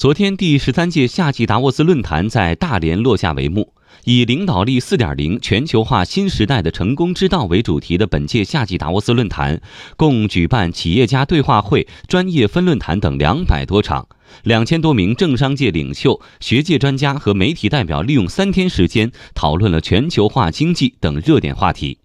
[0.00, 3.74] 昨天，第十三届夏季达沃斯论坛在大连落下帷幕。
[4.04, 9.60] 以“领导力4.0：全球化新时代的成功之道”为主题的本届夏季达沃斯论坛，
[9.98, 14.08] 共举办企业家对话会、专业分论坛等两百多场，
[14.42, 21.98] 两千多名政商界领袖、学界专家和媒体代表利用三天时间讨论了全球化经济等热点话题。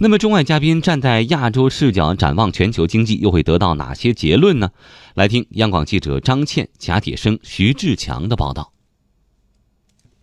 [0.00, 4.70] 那么，中外嘉宾站在亚洲视角展望全球经济，又会得到哪些结论呢？
[5.14, 8.72] 来听央广记者张倩、贾铁生、徐志强的报道。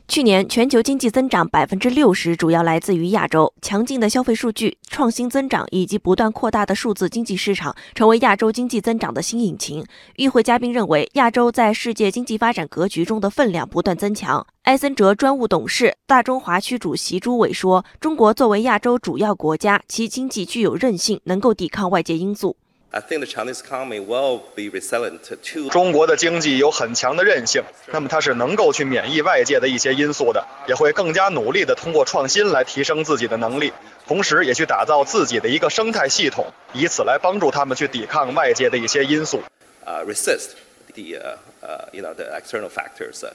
[0.07, 3.51] 去年全球经济增长百分之六十，主要来自于亚洲。
[3.61, 9.83] 强劲的消费数据、创新增长以及不断扩大的数字经济市场，成为亚洲经济增长的新引擎。
[10.17, 14.45] 与会嘉宾认为，亚洲在世界经济发展格局中的分量不断增强。
[14.63, 22.55] 埃森哲专务董事、大中华区主席朱伟说：“中国作为亚洲主要国家，其经济具有韧性，能够抵抗外界因素。”
[22.95, 33.73] I think the Chinese economy will be resilient to 中国的经济有很强的韧性，那么它是能够去免疫外界的一些因素的，也会更加努力的通过创新来提升自己的能力，
[34.07, 39.41] 同时也去打造自己的一个生态系统，以此来帮助他们去抵抗外界的一些因素。
[39.85, 40.51] uh, resist
[40.93, 43.25] the uh, uh, you know the external factors.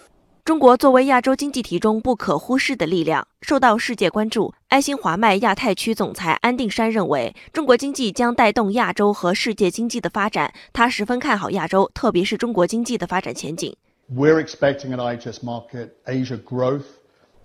[0.51, 4.53] 中国作为亚洲经济体中不可忽视的力量，受到世界关注。
[4.71, 10.53] 埃星华迈亚太区总裁安定山认为，中国经济将带动亚洲和世界经济的发展。
[10.73, 13.77] 他十分看好亚洲，特别是中国经济的发展前景。
[14.13, 16.83] We're expecting an IHS market Asia growth.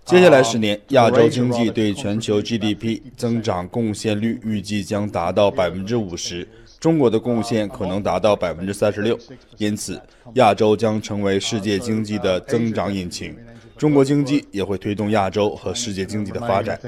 [0.06, 6.46] 接下来十年，亚洲经济对全球 GDP 增长贡献率预计将达到百分之五十。
[6.78, 9.18] 中国的贡献可能达到百分之三十六，
[9.56, 10.00] 因此
[10.34, 13.36] 亚洲将成为世界经济的增长引擎。
[13.76, 16.78] 中国经济也会推动亚洲和世界经济的发展。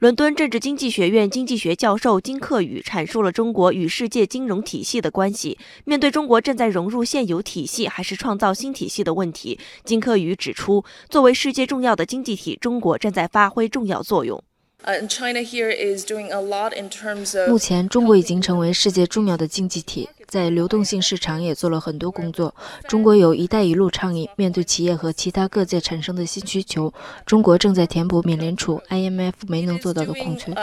[0.00, 5.58] 伦敦政治经济学院经济学教授金克宇阐述了中国与世界金融体系的关系。
[5.84, 14.42] 面对中国正在融入现有体系还是创造新体系的问题，金克宇指出，作为世界重要的经济体，中国正在发挥重要作用。
[17.46, 22.54] 目前，中国已经成为世界重要的经济体，在流动性市场也做了很多工作。
[22.88, 26.94] 中国有一带一路倡议，面对企业和其他各界产生的新需求，
[27.26, 30.54] 中国正在填补美联储、IMF 没能做到的空缺。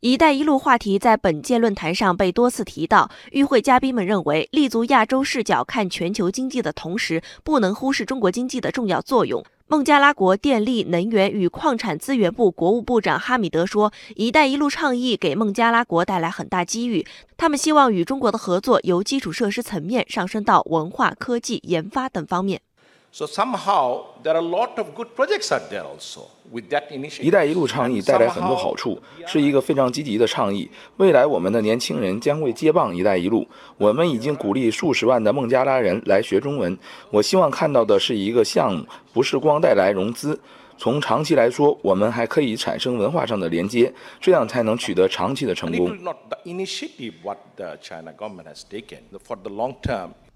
[0.00, 3.10] 一带一路话题在本届论坛上被多次提到。
[3.32, 9.42] 与会嘉宾们认为，立足亚洲视角看全球经济的同时，不能忽视中国经济的重要作用。
[9.68, 17.04] 孟加拉国电力、能源与矿产资源部国务部长哈米德说：“一带一路倡议给孟加拉国带来很大机遇，
[17.36, 22.60] 他们希望与中国的合作由基础设施层面上升到文化、科技、研发等方面。”
[23.18, 27.22] So somehow there are a lot of good projects are there also with that initiative.
[27.22, 30.70] 一带一路倡议带来很多好处，是一个非常积极的倡议。
[30.98, 33.48] 未来我们的年轻人将会接棒一带一路。
[33.78, 36.76] 我们已经鼓励数十万的孟加拉人来学中文。
[37.10, 38.84] 我希望看到的是一个项目，
[39.14, 40.38] 不是光带来融资。
[40.76, 43.90] 从长期来说，我们还可以产生文化上的连接，
[44.20, 45.96] 这样才能取得长期的成功。